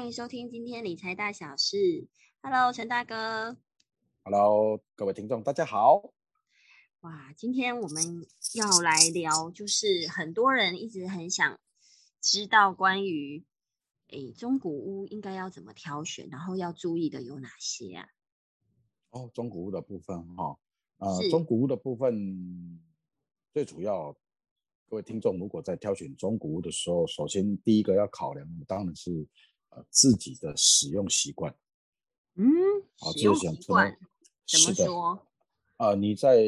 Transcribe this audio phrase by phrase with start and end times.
[0.00, 2.08] 欢迎收听今天理财大小事。
[2.40, 3.58] Hello，陈大哥。
[4.24, 6.14] Hello，各位听众，大家好。
[7.00, 8.02] 哇，今天我们
[8.54, 11.60] 要来聊，就是很多人一直很想
[12.22, 13.44] 知道关于，
[14.08, 18.08] 诶，中古屋应该要怎么挑选，然后要注意的有哪些啊？
[19.10, 20.58] 哦，中古屋的部分哈，
[20.96, 22.80] 呃，中古屋的部分
[23.52, 24.16] 最主要。
[24.88, 29.24] 各位听众，如果在挑选中古屋的时候，首先第一个要考量的当然是
[29.70, 31.54] 呃自己的使用习惯。
[32.34, 32.46] 嗯，
[33.12, 33.96] 使用习惯
[34.46, 35.26] 怎么说？
[35.78, 36.44] 呃，你在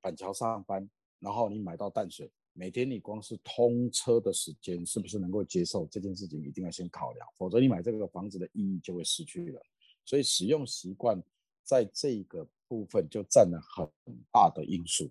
[0.00, 0.88] 板桥上班，
[1.20, 5.86] 然后你买到淡水，每天你光是通车的时间是不是能够接受？
[5.86, 9.60] 这件事情一定要先考量，否则你买这个房子的意义就会失去了。
[10.04, 11.22] 所以使用习惯
[11.62, 13.86] 在这个部分就占了很
[14.32, 15.10] 大的因素，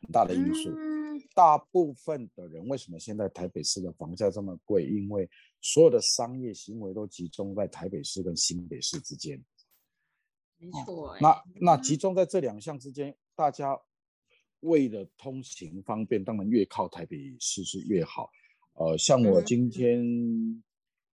[0.00, 0.70] 很大的因素。
[1.34, 4.86] 大部分的人为什么现在台北市的房价这么贵？
[4.86, 5.28] 因为
[5.60, 9.42] 所有的商业行为都集中在台北市跟新北市之间。
[10.56, 11.16] 没错。
[11.20, 13.80] 那那集中在这两项之间，大家
[14.60, 18.30] 为了通行方便，当然越靠台北市是越好。
[18.74, 20.62] 呃，像我今天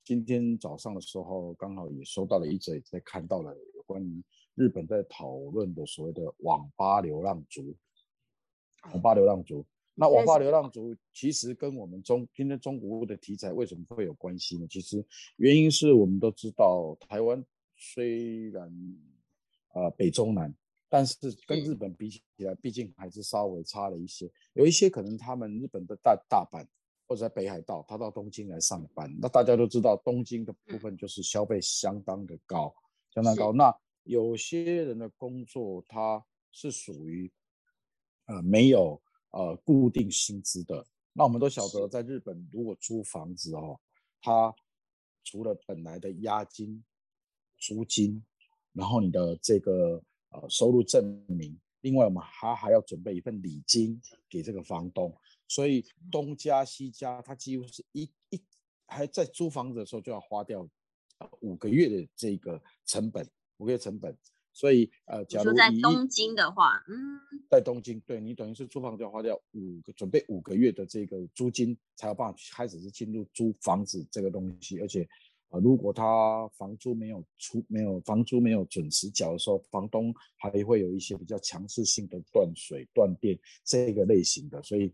[0.04, 4.24] 今天早上的时候，刚好也收到了一则，也在看到了有关于
[4.56, 7.76] 日本在讨论的所谓的网吧流浪族，
[8.92, 9.66] 网吧流浪族。
[10.00, 14.68] 那网吧流浪族其实跟我们中今天中国的题材为什么会有关系呢？
[14.70, 15.04] 其实
[15.38, 17.44] 原因是我们都知道，台湾
[17.76, 18.72] 虽然
[19.74, 20.54] 呃北中南，
[20.88, 21.16] 但是
[21.48, 24.30] 跟日本比起来，毕竟还是稍微差了一些。
[24.54, 26.64] 有一些可能他们日本的大大阪
[27.08, 29.12] 或者在北海道，他到东京来上班。
[29.20, 32.72] 那大家都知道，东京的部分就是消费相当的高，
[33.16, 33.52] 相当高。
[33.52, 37.32] 那有些人的工作他是属于
[38.28, 39.02] 呃没有。
[39.38, 43.80] 呃，固定薪资的，那我们都晓得，在日本如果租房子哦，
[44.20, 44.52] 它
[45.24, 46.84] 除了本来的押金、
[47.60, 48.26] 租金，
[48.74, 55.16] 然后你的这个呃收入证明，另外我们还还要准备一份礼金给这个房东，
[55.48, 58.44] 所以东家西家，它几乎是一一
[58.88, 60.68] 还在租房子的时候就要花掉
[61.42, 63.24] 五个月的这个成本，
[63.58, 64.18] 五个月成本。
[64.58, 74.80] 所以，呃，假如在东京的话，嗯，在东京，对你等于是租房就要花掉五个，准备五个月的这个租金，才有办法开始是进入租房子这个东西。
[74.80, 75.08] 而且，
[75.50, 84.60] 呃，如果他房租没有出，没有房租没有准时缴的时候，房东还会有一些比较强制性的断水断电这个类型的。
[84.64, 84.92] 所以，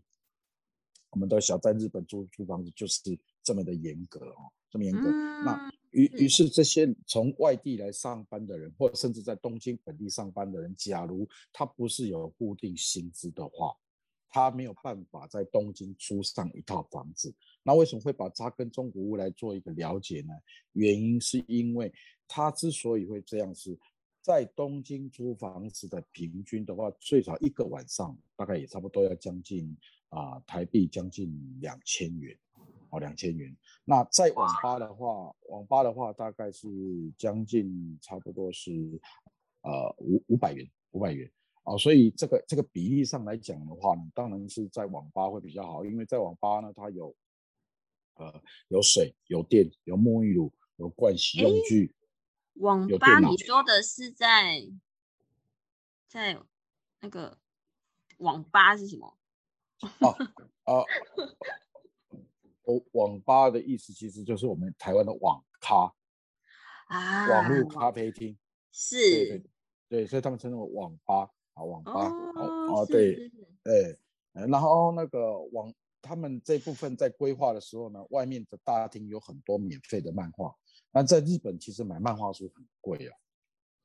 [1.08, 3.00] 我们都晓在日本租租房子就是
[3.42, 5.08] 这么的严格哦，这么严格。
[5.46, 5.70] 那。
[5.94, 13.72] 于于是，这些从外地来上班的人，或者甚至在东京本地上班的人，假如他不是有固定薪资的话，
[14.28, 17.32] 他没有办法在东京租上一套房子。
[17.62, 20.34] 那为什么会把他跟中古屋来做一个了解呢？
[20.72, 21.92] 原因是因为
[22.26, 23.78] 他之所以会这样，是
[24.20, 29.76] 在东京租房子的平均的话，最少一个晚上大概也差不多要将近
[30.08, 32.36] 啊台币将近两千元。
[32.94, 33.54] 哦，两千元。
[33.84, 36.68] 那在网吧的话，网吧的话大概是
[37.18, 38.70] 将近差不多是
[39.62, 41.28] 呃五五百元，五百元。
[41.64, 47.14] 哦，所以这个这个比例上来讲的话呢，当然是在网吧会比较好，因为在网吧呢，它有
[48.14, 51.92] 呃有水、有电、有沐浴露、有盥洗用具。
[52.54, 54.62] 网吧你说的是在
[56.06, 56.38] 在
[57.00, 57.36] 那个
[58.18, 59.16] 网吧是什么？
[59.98, 60.14] 哦
[60.64, 60.84] 啊。
[62.64, 65.92] 哦，网吧的意思其实就是我们台湾的网咖
[66.88, 68.36] 啊，网络咖啡厅
[68.72, 69.50] 是，对对
[69.88, 71.92] 对，所以他们称为网吧啊，网吧
[72.36, 73.30] 哦哦对，
[73.62, 73.98] 对，
[74.32, 80.54] 然后那个网，他们这部分在规划的时候呢，外面的大厅有很多免费的漫画，
[80.90, 83.16] 那在日本其实买漫画书很贵啊，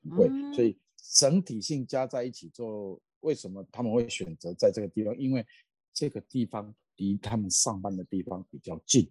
[0.03, 5.17] 很贵，所以整体性加在一起之后，为什么他们会选择在这个地方？
[5.17, 5.46] 因为
[5.93, 6.73] 这个地方。
[6.99, 9.09] 离他们上班的地方比较近，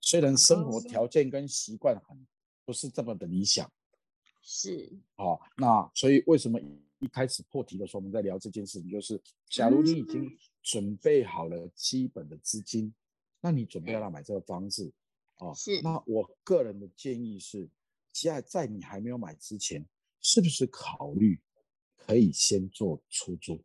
[0.00, 2.26] 虽然生活条件跟习惯很
[2.64, 3.70] 不是这么的理想，
[4.42, 6.60] 是好，那所以为什么
[6.98, 10.28] 一开始破题的时候我们在聊这件事情，就是假如你已经
[10.60, 12.92] 准备好了基本的资金，
[13.40, 14.92] 那你准备要来买这个房子
[15.36, 15.54] 啊？
[15.54, 17.70] 是，那我个人的建议是，
[18.12, 19.86] 在在你还没有买之前，
[20.20, 21.40] 是不是考虑
[21.96, 23.62] 可以先做出租？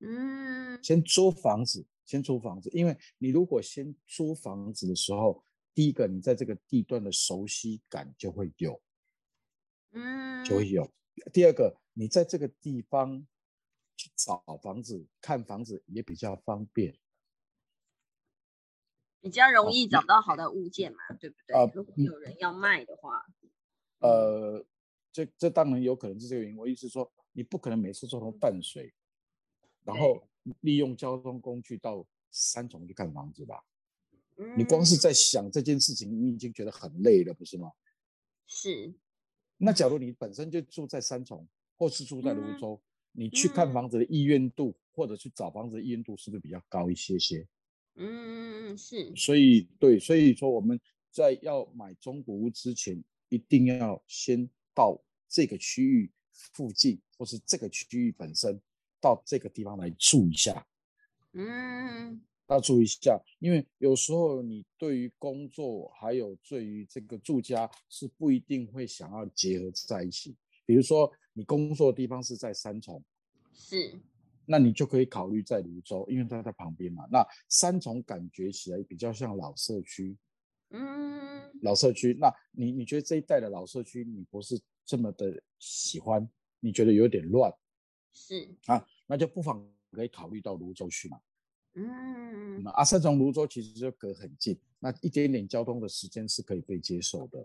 [0.00, 1.86] 嗯，先租房子。
[2.10, 8.82] 先租房子，因为你如果先租房子的时候，第一个你在这个地段的熟悉感就会有，
[9.92, 10.92] 嗯，就会有。
[11.32, 13.24] 第二个，你在这个地方
[13.96, 16.98] 去找房子、看房子也比较方便。
[19.20, 21.54] 比较容易找到好的物件嘛，对不对？
[21.54, 23.24] 啊如果有人要卖的话，
[24.00, 24.66] 呃，
[25.12, 26.58] 这这当然有可能是这个原因。
[26.58, 28.92] 我意思说，你不可能每次都从淡水，
[29.84, 30.26] 然后
[30.60, 33.64] 利用交通工具到三重去看房子吧？
[34.56, 37.70] 你光是在嗯想这件事情，你已经觉得很累了，不是吗？
[38.46, 38.92] 是
[39.58, 41.46] 那假如你本身就住在三重，
[41.76, 42.82] 或是住在泸嗯州，
[43.12, 47.46] 你去看嗯房子的意愿度，或者去找房子的意愿度，是不是比较高一些些？
[47.96, 50.80] 嗯嗯嗯是所以对，所以说我们
[51.10, 54.98] 在要买中古屋之前，一定要先到
[55.28, 58.58] 这个区域附近，或是这个区域本身，
[59.00, 60.66] 到这个地方来住一下。
[61.32, 70.36] 嗯要注意一下，因为有时候你对于工作还有对于这个住家是不一定会想要结合在一起。
[70.66, 73.00] 比如说你工作的地方是在三重，
[73.52, 73.94] 是
[74.46, 77.06] 那你就可以考虑在泸州，因为它在旁边嘛。
[77.08, 80.16] 那三重感觉起来比较像老社区，
[80.70, 82.16] 嗯老社区。
[82.18, 87.52] 那你你觉得这一代的老社区你不是这么的喜欢，你觉得有点乱
[88.12, 91.20] 是啊，那就不妨可以考虑到泸州去嘛。
[91.74, 97.38] 嗯那阿三从泸州其实就隔很近，那一点点交通的时间是可以被接受的。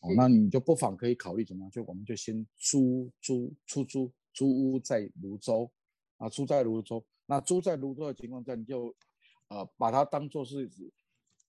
[0.00, 1.70] 哦，那你就不妨可以考虑怎么样？
[1.70, 5.70] 就我们就先租租出租租屋在泸州
[6.18, 7.04] 啊，租在泸州。
[7.26, 8.94] 那租在泸州的情况下，你就
[9.48, 10.70] 呃把它当做是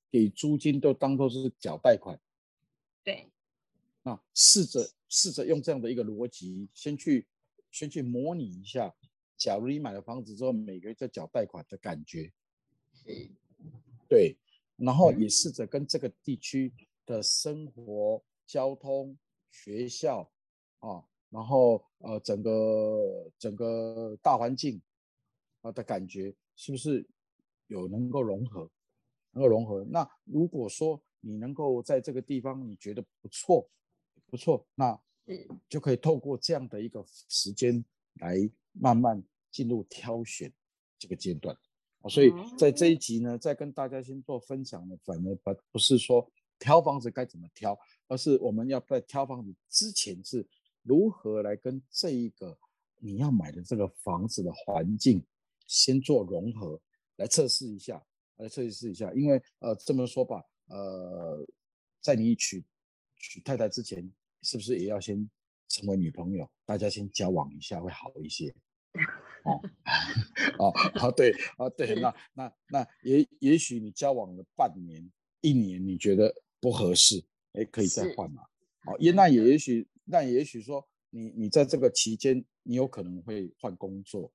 [0.09, 2.19] 给租金，都当做是缴贷款。
[3.03, 3.29] 对
[4.03, 7.27] 那试着试着用这样的一个逻辑，先去
[7.71, 8.93] 先去模拟一下，
[9.37, 12.31] 假如你买了房子之后，每个月在缴贷款的感觉。
[12.93, 13.29] 是
[14.07, 14.37] 对，
[14.75, 16.73] 然后嗯也试着跟这个地区
[17.05, 19.17] 的生活、交通、
[19.51, 20.29] 学校
[20.79, 24.81] 啊，然后呃整个整个大环境
[25.61, 27.07] 啊的感觉，是不是
[27.67, 28.69] 有能够融合？
[29.31, 29.85] 能够融合。
[29.85, 33.69] 那如果说你能够在这个地方你觉得不错，
[34.25, 34.99] 不错，那
[35.35, 37.83] 是就可以透过这样的一个时间
[38.15, 38.37] 来
[38.73, 40.51] 慢慢进入挑选
[40.97, 41.55] 这个阶段。
[42.01, 47.77] 哦所以在这一集呢，再跟大家先做分享呢，反而不不是说挑房子该怎么挑，
[48.07, 50.47] 而是我们要在挑房子之前是
[50.81, 52.57] 如何来跟这一个
[52.99, 55.21] 你要买的这个房子的环境
[55.67, 56.81] 先做融合，
[57.17, 58.01] 来测试一下，
[58.37, 59.13] 来测试一下。
[59.13, 61.45] 因为呃这么说吧，呃，
[61.99, 62.63] 在你娶
[63.17, 64.09] 娶太太之前，
[64.41, 65.29] 是不是也要先
[65.67, 66.49] 成为女朋友？
[66.65, 68.53] 大家先交往一下会好一些。
[69.45, 69.61] 哦，
[70.57, 70.69] 哦，
[70.99, 75.09] 啊，对，啊，对，那 那那也也许你交往了半年、
[75.41, 78.43] 一年，你觉得不合适，哎，可以再换嘛。
[78.85, 84.31] 哦，也那也也许那也许说你你在这个期间，你有可能会换工作，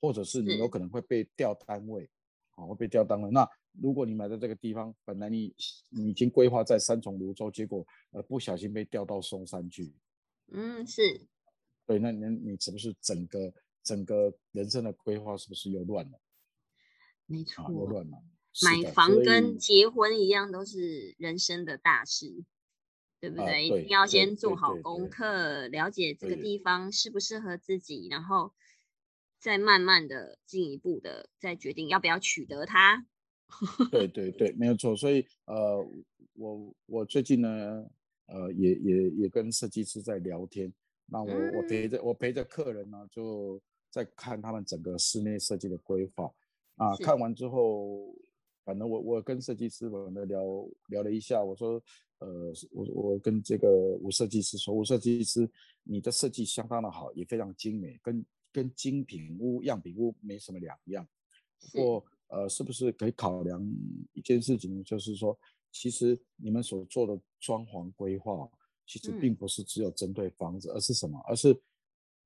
[0.00, 2.08] 或者是你有可能会被调单位，
[2.56, 3.30] 哦，会被调单位。
[3.30, 3.48] 那
[3.80, 5.54] 如果你买在这个地方，本来你
[5.90, 9.92] 你已经规划在三重、泸州，结果呃不小心被调到松山去，
[10.52, 11.20] 嗯是
[11.86, 16.20] 对，那你你是不是整个整个人生的规划是不是又乱了
[17.26, 17.66] 没啊？
[17.68, 18.22] 又错，乱了。
[18.62, 22.44] 买房跟结婚一样，都是人生的大事，
[23.18, 23.66] 对不啊对？
[23.66, 28.54] 一定要先做好功课，了解这个地方适不适合自己，然后
[29.40, 33.04] 再慢慢的进一步的再决定要不要取得它。
[33.90, 34.96] 对对对，没有错。
[34.96, 35.86] 所以呃，
[36.34, 37.86] 我我最近呢，
[38.26, 40.72] 呃，也也也跟设计师在聊天。
[41.06, 43.60] 那我我陪着我陪着客人呢，就
[43.90, 46.32] 在看他们整个室内设计的规划。
[46.76, 48.12] 啊，看完之后，
[48.64, 50.42] 反正我我跟设计师我们聊
[50.88, 51.80] 聊了一下，我说，
[52.18, 53.68] 呃，我我跟这个
[54.00, 55.48] 吴设计师说，吴设计师，
[55.84, 61.06] 你的设计相当的好，也非常精美，跟跟精品屋、样品屋没什么两样。
[61.60, 63.62] 不是过，呃，是不是可以考量
[64.12, 65.38] 一件事情，就是说，
[65.70, 68.50] 其实你们所做的装潢规划，
[68.86, 71.18] 其实嗯并不是只有针对房子，而是什么？
[71.28, 71.56] 而是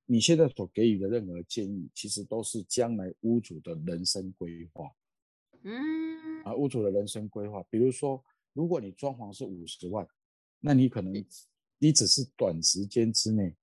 [0.07, 4.91] 你现在所给予的任何建议，其实都是将来屋主的人生规划
[5.63, 7.63] 嗯啊，屋主的人生规划。
[7.71, 10.07] 比如说，如果你装潢是五十万，
[10.61, 11.13] 那你可能
[11.79, 13.55] 你只是短时间之内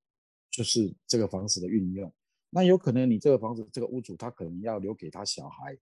[0.52, 2.14] 就是这个房子的运用，
[2.50, 5.78] 那有可能你这个房子这个屋主他可能要留给他小孩，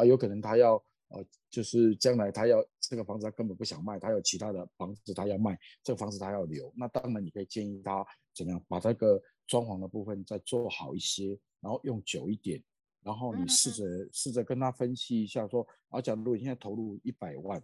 [0.00, 12.62] 啊，有可能他要呃，就是将来他要这个房子他根本不想卖，他有其他的房子他要卖，这个房子他要留，那当然你可以建议他怎么样把这个装潢的部分再做好一些，然后用久一点，
[13.02, 17.60] 然后你试着试着跟他分析一下说，啊，假如你现在投入一百万，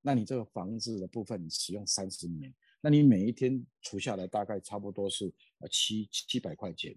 [0.00, 6.96] 那你这个房子的部分你使用三十年，那你每一天除下来大概差不多是呃七七百块钱。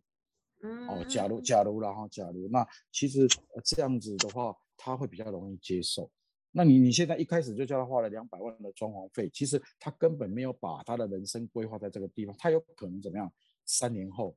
[0.64, 2.48] 嗯哦，假如假如然后假如。
[2.50, 6.10] 那其实呃这样子的话，他会比较容易接受。
[6.52, 13.32] 那你你现在一开始就叫他花了两百万的装潢费，其实他根本没有把他的人生规划在这个地方，他有可能怎么样？
[13.66, 14.36] 三年后、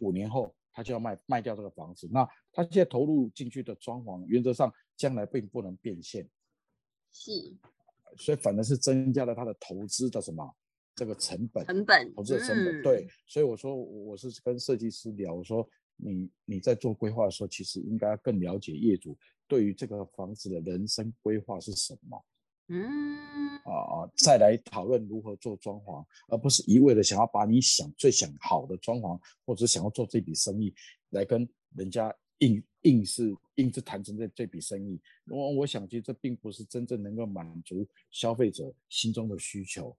[0.00, 2.08] 五年后，他就要卖卖掉这个房子。
[2.12, 6.28] 那他现在投入进去的装潢，原则上将来并不能变现，
[7.10, 7.56] 是，
[8.16, 10.54] 所以反而是增加了他的投资的什么
[10.94, 12.82] 这个成本，成本，投资的成本。
[12.82, 22.24] 对，所以我说我是跟设计师聊，我说你你在做规划的时候，其实应该更了解业主对于这个房子的人生规划是什么。
[22.68, 23.16] 嗯
[23.64, 30.74] 啊啊，再来讨论如何做装潢，而不是一味的想要把你想最想好的装潢，或者想要做这笔生意
[31.10, 31.46] 来跟
[31.76, 34.98] 人家硬硬是硬是谈成这这笔生意。
[35.26, 39.94] 我我想，其实这并不是真正能够满足消费者心中的需求。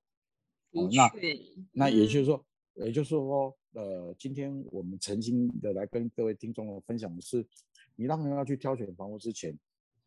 [0.72, 1.12] 那
[1.72, 7.46] 那也就是说，也就是说，呃，今天我们曾经的来跟各位听众分享的是，
[7.96, 9.58] 你让人要去挑选房屋之前。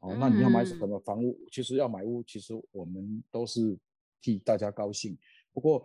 [0.01, 1.37] 哦，那你要买什么房屋？
[1.51, 3.77] 其实要买屋，其实我们都是
[4.21, 5.19] 替大家高兴。
[5.53, 5.85] 不过，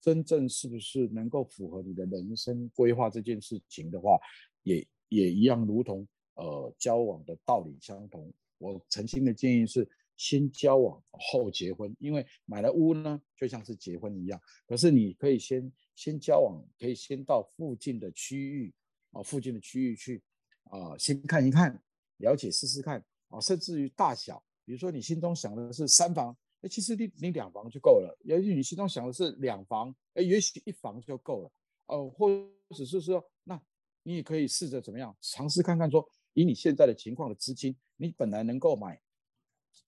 [0.00, 4.18] 真正是不是能够符合你的人生规划这件事情的话，
[4.62, 8.32] 也也一样，如同呃交往的道理相同。
[8.56, 14.40] 我诚心的建议是，先交往后结婚，因为买了屋呢，就像是结婚一样。
[14.66, 18.72] 可是你可以先先交往，可以先到附近的区域
[19.10, 20.22] 啊，附近的区域去
[20.70, 21.80] 啊，先看一看，
[22.16, 23.04] 了解试试看。
[23.28, 31.52] 啊，甚至于大小，比如说你心中想的是三房，哎，其实你你两房就够了；，也许你心中想的是两房，哎，也许一房就够了。
[31.86, 32.28] 哦，或
[32.70, 33.60] 者是说，那
[34.02, 39.00] 你也可以试着怎么样，尝试看看，说以你现在的情况的资金，你本来能够买，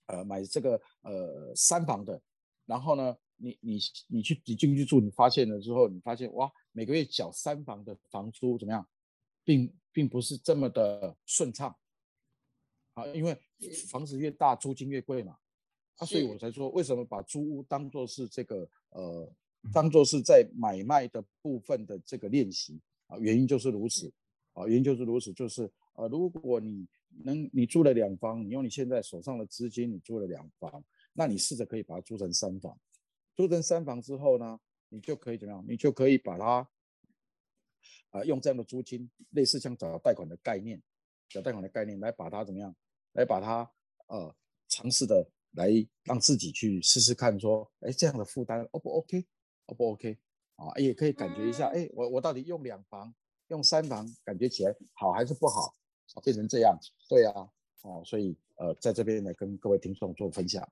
[0.07, 2.23] 呃，买这个呃三房的，
[2.65, 8.89] 然后呢，你你你去你进去住，你发现了之后，你发现哇，每个月缴三房的房租怎么样，
[9.43, 11.77] 并并不是这么的顺畅。
[12.95, 13.35] 啊，因为
[13.89, 15.39] 房子越大，租金越贵嘛，
[15.97, 19.33] 啊，所以我才说，为什么把租屋当做是这个呃，
[19.73, 23.17] 当做是在买卖的部分的这个练习啊？
[23.19, 24.13] 原因就是如此，
[24.53, 26.87] 啊，原因就是如此，就是呃，如果你
[27.25, 30.85] 能你租了两房，你用你现在手上的资金，你租了两房，
[31.15, 32.79] 那你试着可以把它租成三房，
[33.35, 35.65] 租成三房之后呢，你就可以怎么样？
[35.67, 36.69] 你就可以把它
[38.12, 40.81] 啊，用这样的租金，类似像找贷款的概念。
[41.28, 42.75] 找贷款的概念来把它怎么样？
[43.14, 43.71] 来把它
[44.07, 44.35] 呃
[44.69, 45.69] 尝试的来
[46.04, 50.19] 让自己去试试看，说哎这样的负担 O 不 OK？O 不 OK？
[50.57, 53.14] 啊也可以感觉一下，哎我我到底用两房
[53.49, 55.75] 用三房感觉起来好还是不好？
[56.23, 56.78] 变成这样，
[57.09, 57.49] 对啊，
[57.81, 60.62] 哦所以呃在这边呢跟各位听众做分享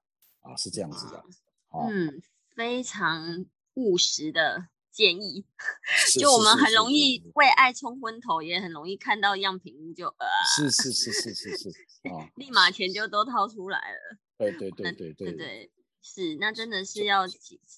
[0.41, 1.25] 啊是这样子的，
[1.71, 2.23] 嗯
[2.55, 4.69] 非常务实的。
[4.91, 5.45] 建议，
[6.19, 11.69] 就我们很容易为爱冲昏头，也很容易看到样品屋就呃，是是是是是是，
[12.09, 14.19] 啊， 立马钱就都掏出来了。
[14.37, 15.71] 对对对对对对，
[16.03, 17.27] 是，那真的是要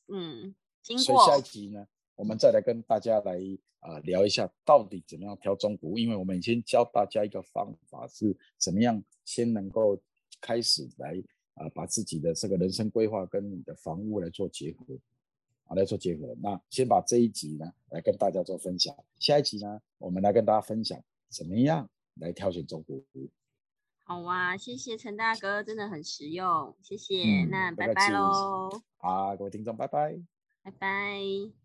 [0.09, 1.05] 嗯，经过。
[1.05, 3.39] 所以下一集呢，我们再来跟大家来
[3.81, 10.01] 啊聊一下，到底怎么样挑中古屋，因为我们先教大家一个方法，是怎么样先能够
[10.41, 11.23] 开始来
[11.55, 14.99] 啊把自己的这个人生规划跟你的房屋来做结合。
[15.69, 21.89] 来做结合，那先把这一集呢来跟大家做分享，下一集呢我们来跟大家分享怎么样
[22.21, 23.31] 来挑选中古屋。
[24.05, 27.45] 好啊，谢谢陈大哥，真的很实用，谢谢。
[27.51, 28.69] 那拜拜喽。
[28.99, 30.21] 好，各位听众，拜拜，
[30.63, 31.62] 拜拜。